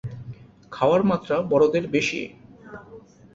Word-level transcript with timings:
খাওয়ার 0.71 1.01
মাত্রা 1.03 1.35
বড়দের 1.51 1.85
বেশি। 1.87 2.21